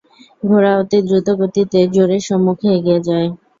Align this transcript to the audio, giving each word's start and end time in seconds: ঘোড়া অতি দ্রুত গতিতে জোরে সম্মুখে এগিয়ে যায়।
ঘোড়া 0.43 0.71
অতি 0.81 0.97
দ্রুত 1.07 1.27
গতিতে 1.39 1.79
জোরে 1.93 2.17
সম্মুখে 2.27 2.67
এগিয়ে 2.77 2.99
যায়। 3.07 3.27